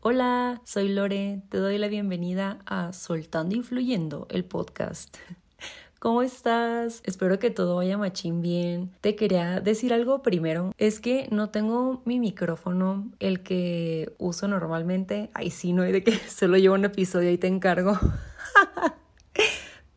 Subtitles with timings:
[0.00, 5.16] Hola, soy Lore, te doy la bienvenida a Soltando y Fluyendo, el podcast.
[5.98, 7.00] ¿Cómo estás?
[7.06, 8.90] Espero que todo vaya machín bien.
[9.00, 10.74] Te quería decir algo primero.
[10.76, 15.30] Es que no tengo mi micrófono, el que uso normalmente.
[15.32, 17.98] Ay, sí, no hay de que solo llevo un episodio y te encargo.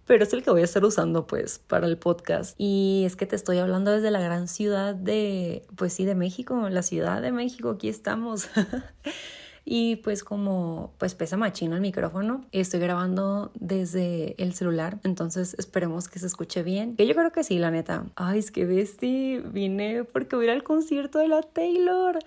[0.06, 2.56] pero es el que voy a estar usando pues para el podcast.
[2.58, 6.70] Y es que te estoy hablando desde la gran ciudad de, pues sí, de México,
[6.70, 8.50] la ciudad de México, aquí estamos.
[9.66, 16.08] y pues como pues pesa machino el micrófono, estoy grabando desde el celular, entonces esperemos
[16.08, 16.96] que se escuche bien.
[16.96, 18.06] Que yo creo que sí, la neta.
[18.16, 22.20] Ay, es que bestie, vine porque voy a ir al concierto de la Taylor.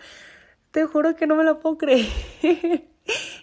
[0.73, 2.07] Te juro que no me lo puedo creer.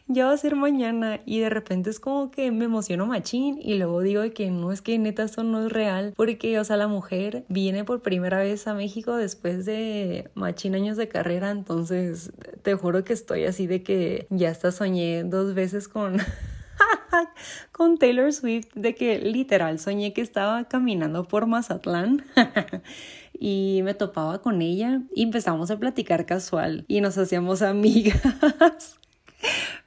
[0.08, 3.76] ya va a ser mañana y de repente es como que me emociono machín y
[3.76, 6.88] luego digo que no es que neta eso no es real porque o sea la
[6.88, 12.32] mujer viene por primera vez a México después de machín años de carrera entonces
[12.62, 16.18] te juro que estoy así de que ya hasta soñé dos veces con
[17.72, 22.24] con Taylor Swift de que literal soñé que estaba caminando por Mazatlán
[23.34, 29.00] y me topaba con ella y empezamos a platicar casual y nos hacíamos amigas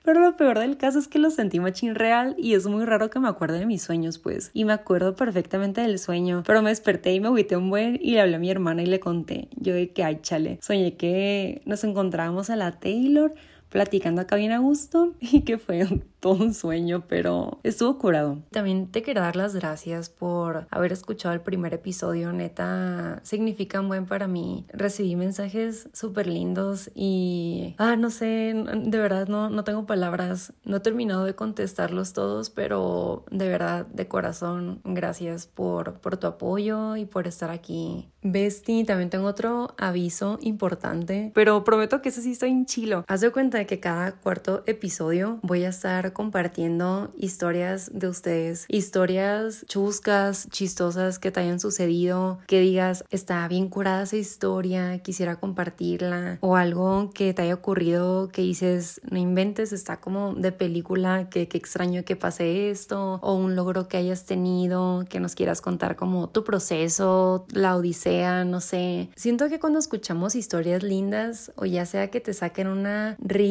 [0.09, 3.11] pero lo peor del caso es que lo sentí machín real y es muy raro
[3.11, 4.51] que me acuerde de mis sueños, pues.
[4.55, 6.45] Y me acuerdo perfectamente del sueño.
[6.47, 8.87] Pero me desperté y me agüité un buen y le hablé a mi hermana y
[8.87, 9.49] le conté.
[9.57, 10.61] Yo de que, ay, chale.
[10.63, 13.35] Soñé que nos encontrábamos a la Taylor
[13.69, 15.87] platicando acá bien a gusto y que fue
[16.21, 18.39] todo un sueño, pero estuvo curado.
[18.51, 24.07] También te quiero dar las gracias por haber escuchado el primer episodio, neta, significan buen
[24.07, 24.67] para mí.
[24.73, 30.79] Recibí mensajes súper lindos y, ah, no sé, de verdad no, no tengo palabras, no
[30.79, 36.97] he terminado de contestarlos todos, pero de verdad, de corazón, gracias por, por tu apoyo
[36.97, 38.11] y por estar aquí.
[38.23, 43.05] Besti, también tengo otro aviso importante, pero prometo que ese sí estoy en chilo.
[43.07, 48.67] Haz de cuenta de que cada cuarto episodio voy a estar compartiendo historias de ustedes,
[48.69, 55.41] historias chuscas, chistosas que te hayan sucedido, que digas, está bien curada esa historia, quisiera
[55.41, 61.29] compartirla, o algo que te haya ocurrido que dices, no inventes, está como de película,
[61.29, 65.61] que, que extraño que pase esto, o un logro que hayas tenido, que nos quieras
[65.61, 69.11] contar como tu proceso, la odisea, no sé.
[69.17, 73.48] Siento que cuando escuchamos historias lindas, o ya sea que te saquen una risa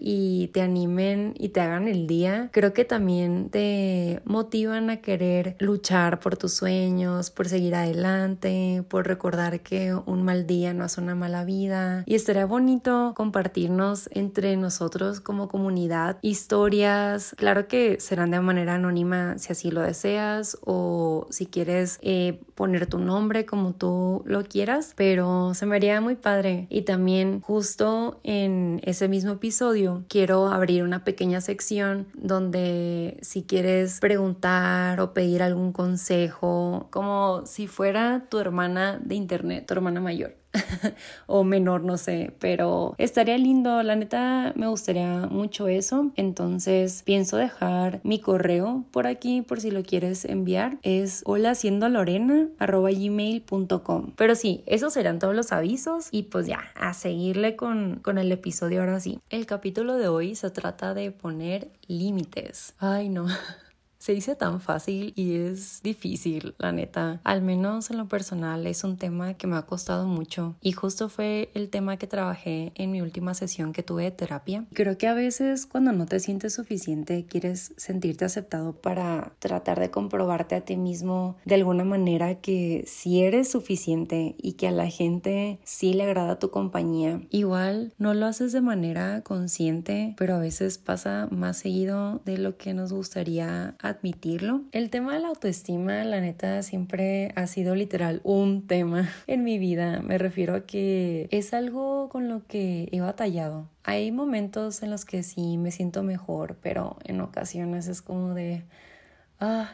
[0.00, 5.56] y te animen y te hagan el día, creo que también te motivan a querer
[5.58, 11.00] luchar por tus sueños, por seguir adelante, por recordar que un mal día no hace
[11.00, 12.04] una mala vida.
[12.06, 19.38] Y estaría bonito compartirnos entre nosotros como comunidad historias, claro que serán de manera anónima
[19.38, 24.92] si así lo deseas o si quieres eh, poner tu nombre como tú lo quieras,
[24.96, 26.66] pero se me haría muy padre.
[26.70, 34.00] Y también justo en ese mismo episodio quiero abrir una pequeña sección donde si quieres
[34.00, 40.36] preguntar o pedir algún consejo, como si fuera tu hermana de internet, tu hermana mayor.
[41.26, 47.36] o menor, no sé, pero estaría lindo, la neta me gustaría mucho eso, entonces pienso
[47.36, 52.48] dejar mi correo por aquí por si lo quieres enviar, es hola siendo lorena
[54.16, 58.30] pero sí, esos serán todos los avisos y pues ya, a seguirle con, con el
[58.32, 59.20] episodio ahora sí.
[59.30, 62.74] El capítulo de hoy se trata de poner límites.
[62.78, 63.26] Ay no.
[63.98, 67.20] Se dice tan fácil y es difícil, la neta.
[67.24, 71.08] Al menos en lo personal es un tema que me ha costado mucho y justo
[71.08, 74.64] fue el tema que trabajé en mi última sesión que tuve de terapia.
[74.72, 79.90] Creo que a veces cuando no te sientes suficiente quieres sentirte aceptado para tratar de
[79.90, 84.88] comprobarte a ti mismo de alguna manera que si eres suficiente y que a la
[84.88, 87.20] gente sí le agrada tu compañía.
[87.30, 92.56] Igual no lo haces de manera consciente, pero a veces pasa más seguido de lo
[92.56, 94.62] que nos gustaría admitirlo.
[94.72, 99.58] El tema de la autoestima, la neta, siempre ha sido literal un tema en mi
[99.58, 100.00] vida.
[100.00, 103.68] Me refiero a que es algo con lo que he batallado.
[103.84, 108.64] Hay momentos en los que sí me siento mejor, pero en ocasiones es como de,
[109.40, 109.72] ah,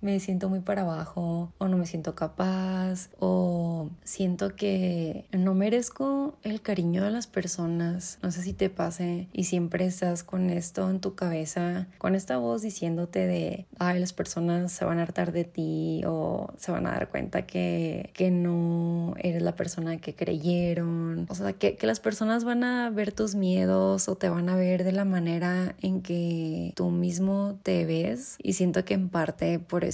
[0.00, 6.38] me siento muy para abajo o no me siento capaz o siento que no merezco
[6.42, 8.18] el cariño de las personas.
[8.22, 12.38] No sé si te pase y siempre estás con esto en tu cabeza, con esta
[12.38, 16.86] voz diciéndote de, ay, las personas se van a hartar de ti o se van
[16.86, 21.26] a dar cuenta que, que no eres la persona que creyeron.
[21.28, 24.56] O sea, que, que las personas van a ver tus miedos o te van a
[24.56, 29.58] ver de la manera en que tú mismo te ves y siento que en parte
[29.58, 29.89] por eso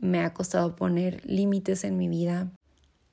[0.00, 2.52] me ha costado poner límites en mi vida.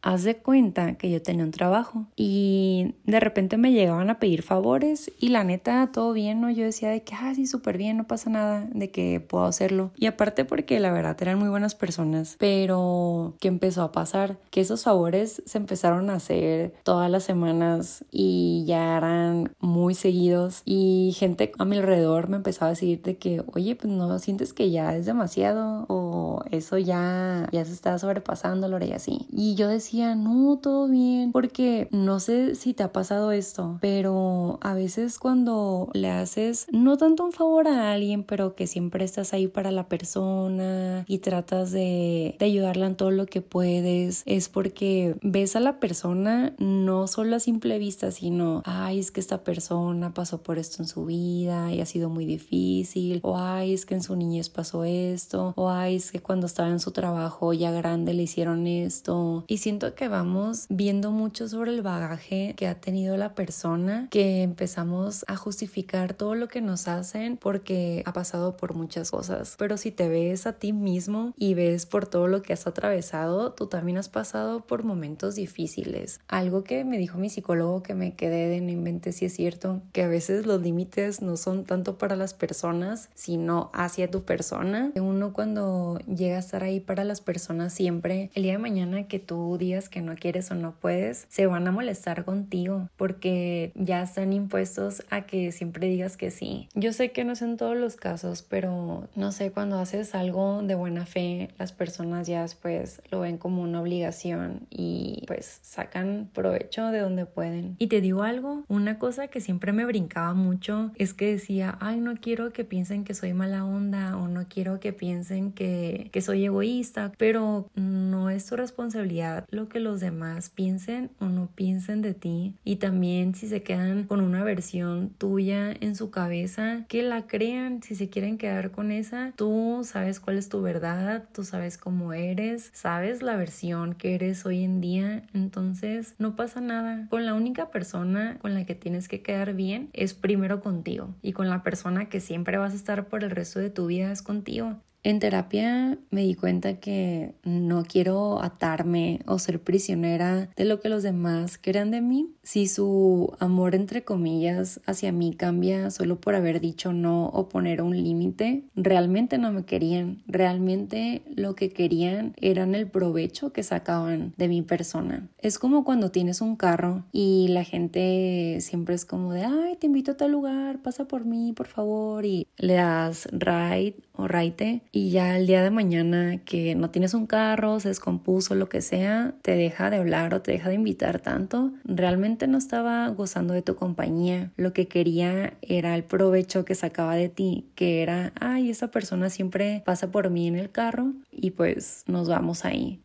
[0.06, 4.44] Haz de cuenta que yo tenía un trabajo y de repente me llegaban a pedir
[4.44, 6.52] favores y la neta, todo bien, ¿no?
[6.52, 9.92] Yo decía de que, ah, sí, súper bien, no pasa nada, de que puedo hacerlo.
[9.98, 14.38] Y aparte porque la verdad eran muy buenas personas, pero ¿qué empezó a pasar?
[14.52, 20.62] Que esos favores se empezaron a hacer todas las semanas y ya eran muy seguidos
[20.66, 24.54] y gente a mi alrededor me empezaba a decir de que, oye, pues no sientes
[24.54, 29.26] que ya es demasiado o eso ya, ya se está sobrepasando, Lore, y así.
[29.32, 34.60] Y yo decía, no, todo bien, porque no sé si te ha pasado esto, pero
[34.62, 39.34] a veces cuando le haces no tanto un favor a alguien, pero que siempre estás
[39.34, 44.50] ahí para la persona y tratas de, de ayudarla en todo lo que puedes, es
[44.50, 49.44] porque ves a la persona no solo a simple vista, sino, ay, es que esta
[49.44, 53.86] persona pasó por esto en su vida y ha sido muy difícil, o ay, es
[53.86, 57.54] que en su niñez pasó esto, o ay, es que cuando estaba en su trabajo
[57.54, 59.44] ya grande le hicieron esto.
[59.48, 64.42] Y siento que vamos viendo mucho sobre el bagaje que ha tenido la persona, que
[64.42, 69.58] empezamos a justificar todo lo que nos hacen porque ha pasado por muchas cosas.
[69.60, 73.52] Pero si te ves a ti mismo y ves por todo lo que has atravesado,
[73.52, 76.22] tú también has pasado por momentos difíciles.
[76.30, 79.82] Algo que me dijo mi psicólogo que me quedé de no inventes si es cierto,
[79.92, 84.94] que a veces los límites no son tanto para las personas, sino hacia tu persona.
[84.96, 89.20] Uno cuando llega a estar ahí para las personas siempre, el día de mañana que
[89.20, 94.32] tú que no quieres o no puedes, se van a molestar contigo porque ya están
[94.32, 96.70] impuestos a que siempre digas que sí.
[96.76, 100.62] Yo sé que no es en todos los casos, pero no sé, cuando haces algo
[100.62, 106.30] de buena fe, las personas ya después lo ven como una obligación y pues sacan
[106.34, 107.76] provecho de donde pueden.
[107.80, 112.00] Y te digo algo, una cosa que siempre me brincaba mucho es que decía, ay,
[112.00, 116.22] no quiero que piensen que soy mala onda o no quiero que piensen que, que
[116.22, 122.02] soy egoísta, pero no es tu responsabilidad lo que los demás piensen o no piensen
[122.02, 127.02] de ti y también si se quedan con una versión tuya en su cabeza, que
[127.02, 131.44] la crean, si se quieren quedar con esa, tú sabes cuál es tu verdad, tú
[131.44, 137.08] sabes cómo eres, sabes la versión que eres hoy en día, entonces no pasa nada.
[137.10, 141.34] Con la única persona con la que tienes que quedar bien es primero contigo y
[141.34, 144.22] con la persona que siempre vas a estar por el resto de tu vida es
[144.22, 144.78] contigo.
[145.06, 150.90] En terapia me di cuenta que no quiero atarme o ser prisionera de lo que
[150.90, 152.34] los demás crean de mí.
[152.42, 157.84] Si su amor entre comillas hacia mí cambia solo por haber dicho no o poner
[157.84, 160.24] un límite, realmente no me querían.
[160.26, 165.30] Realmente lo que querían eran el provecho que sacaban de mi persona.
[165.38, 169.86] Es como cuando tienes un carro y la gente siempre es como de, ay, te
[169.86, 174.82] invito a tal lugar, pasa por mí, por favor, y le das ride o raite
[174.96, 178.82] y ya el día de mañana que no tienes un carro, se descompuso, lo que
[178.82, 183.54] sea, te deja de hablar o te deja de invitar tanto, realmente no estaba gozando
[183.54, 184.54] de tu compañía.
[184.56, 189.30] Lo que quería era el provecho que sacaba de ti, que era, ay, esa persona
[189.30, 193.02] siempre pasa por mí en el carro y pues nos vamos ahí.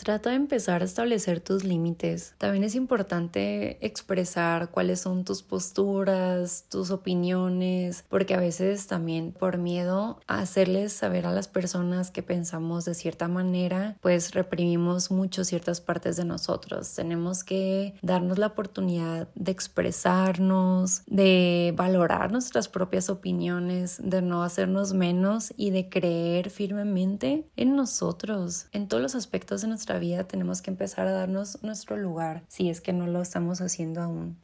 [0.00, 2.34] Trata de empezar a establecer tus límites.
[2.38, 9.58] También es importante expresar cuáles son tus posturas, tus opiniones, porque a veces también por
[9.58, 15.44] miedo a hacerles saber a las personas que pensamos de cierta manera, pues reprimimos mucho
[15.44, 16.94] ciertas partes de nosotros.
[16.94, 24.94] Tenemos que darnos la oportunidad de expresarnos, de valorar nuestras propias opiniones, de no hacernos
[24.94, 30.62] menos y de creer firmemente en nosotros, en todos los aspectos de nuestra vida tenemos
[30.62, 34.36] que empezar a darnos nuestro lugar si es que no lo estamos haciendo aún.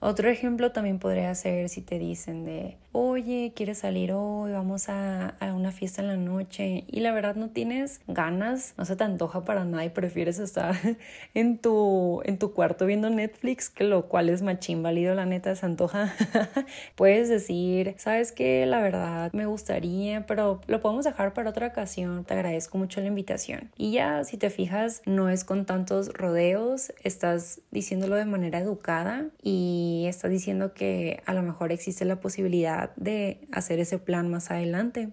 [0.00, 4.52] Otro ejemplo también podría ser si te dicen de, oye, ¿quieres salir hoy?
[4.52, 8.84] Vamos a, a, una fiesta en la noche y la verdad no tienes ganas, no
[8.84, 10.76] se te antoja para nada y prefieres estar
[11.34, 15.56] en tu, en tu cuarto viendo Netflix, que lo cual es machín válido, la neta
[15.56, 16.14] se antoja.
[16.94, 22.24] Puedes decir, sabes que la verdad me gustaría, pero lo podemos dejar para otra ocasión.
[22.24, 23.72] Te agradezco mucho la invitación.
[23.76, 29.26] Y ya, si te fijas, no es con tantos rodeos, estás diciéndolo de manera educada
[29.42, 34.50] y estás diciendo que a lo mejor existe la posibilidad de hacer ese plan más
[34.50, 35.10] adelante.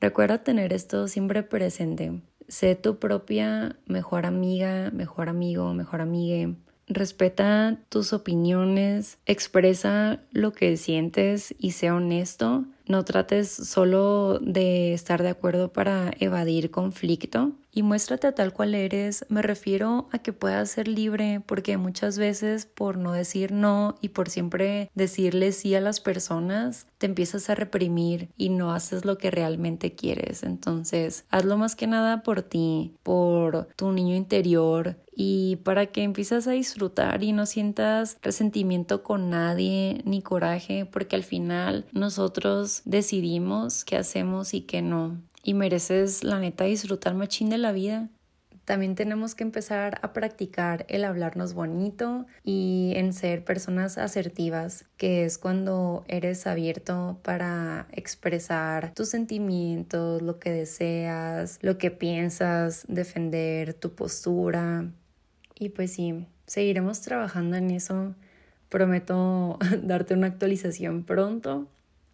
[0.00, 2.20] Recuerda tener esto siempre presente.
[2.48, 6.56] Sé tu propia mejor amiga, mejor amigo, mejor amigue.
[6.86, 12.64] Respeta tus opiniones, expresa lo que sientes y sé honesto.
[12.90, 17.52] No trates solo de estar de acuerdo para evadir conflicto.
[17.72, 19.24] Y muéstrate tal cual eres.
[19.28, 24.08] Me refiero a que puedas ser libre, porque muchas veces por no decir no y
[24.08, 29.18] por siempre decirle sí a las personas, te empiezas a reprimir y no haces lo
[29.18, 30.42] que realmente quieres.
[30.42, 36.46] Entonces, hazlo más que nada por ti, por tu niño interior y para que empieces
[36.46, 41.84] a disfrutar y no sientas resentimiento con nadie ni coraje, porque al final
[42.84, 48.08] decidimos qué hacemos y qué no y mereces la neta disfrutar machín de la vida.
[48.64, 55.24] También tenemos que empezar a practicar el hablarnos bonito y en ser personas asertivas, que
[55.24, 63.74] es cuando eres abierto para expresar tus sentimientos, lo que deseas, lo que piensas, defender
[63.74, 64.92] tu postura.
[65.58, 68.14] Y pues sí, seguiremos trabajando en eso.
[68.68, 71.66] Prometo darte una actualización pronto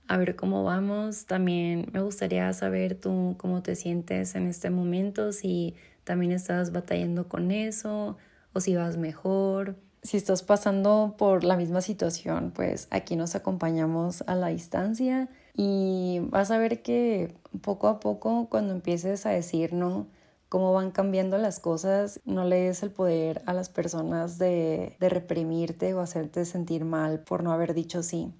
[0.09, 1.27] a ver cómo vamos.
[1.27, 7.29] También me gustaría saber tú cómo te sientes en este momento, si también estás batallando
[7.29, 8.17] con eso
[8.53, 9.77] o si vas mejor.
[10.03, 16.21] Si estás pasando por la misma situación, pues aquí nos acompañamos a la distancia y
[16.31, 20.07] vas a ver que poco a poco cuando empieces a decir no,
[20.49, 25.09] cómo van cambiando las cosas, no le des el poder a las personas de, de
[25.09, 28.33] reprimirte o hacerte sentir mal por no haber dicho sí.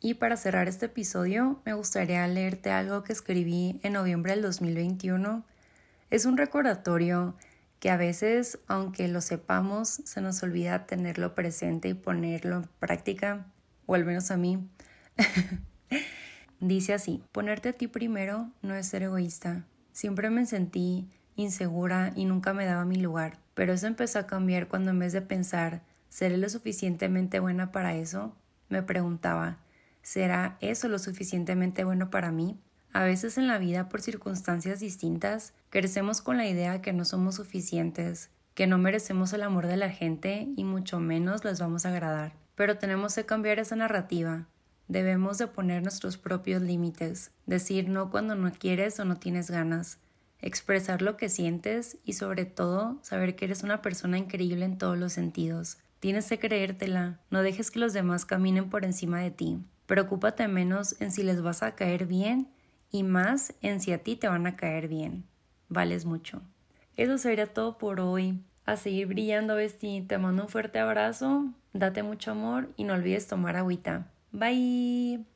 [0.00, 5.44] Y para cerrar este episodio, me gustaría leerte algo que escribí en noviembre del 2021.
[6.10, 7.34] Es un recordatorio
[7.80, 13.46] que a veces, aunque lo sepamos, se nos olvida tenerlo presente y ponerlo en práctica,
[13.86, 14.68] o al menos a mí.
[16.60, 19.64] Dice así, ponerte a ti primero no es ser egoísta.
[19.92, 24.68] Siempre me sentí insegura y nunca me daba mi lugar, pero eso empezó a cambiar
[24.68, 28.34] cuando en vez de pensar, ¿seré lo suficientemente buena para eso?
[28.68, 29.58] Me preguntaba,
[30.06, 32.60] ¿Será eso lo suficientemente bueno para mí?
[32.92, 37.34] A veces en la vida, por circunstancias distintas, crecemos con la idea que no somos
[37.34, 41.88] suficientes, que no merecemos el amor de la gente y mucho menos les vamos a
[41.88, 42.34] agradar.
[42.54, 44.46] Pero tenemos que cambiar esa narrativa.
[44.86, 49.98] Debemos de poner nuestros propios límites, decir no cuando no quieres o no tienes ganas,
[50.38, 54.96] expresar lo que sientes y sobre todo saber que eres una persona increíble en todos
[54.96, 55.78] los sentidos.
[55.98, 59.58] Tienes que creértela, no dejes que los demás caminen por encima de ti.
[59.86, 62.48] Preocúpate menos en si les vas a caer bien
[62.90, 65.24] y más en si a ti te van a caer bien.
[65.68, 66.42] Vales mucho.
[66.96, 68.42] Eso sería todo por hoy.
[68.64, 70.02] A seguir brillando, Besti.
[70.02, 74.10] Te mando un fuerte abrazo, date mucho amor y no olvides tomar agüita.
[74.32, 75.35] Bye.